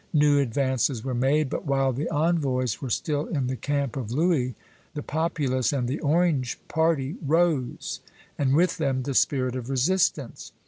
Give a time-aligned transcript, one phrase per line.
[0.13, 4.55] New advances were made; but while the envoys were still in the camp of Louis,
[4.95, 7.99] the populace and the Orange party rose,
[8.35, 10.53] and with them the spirit of resistance.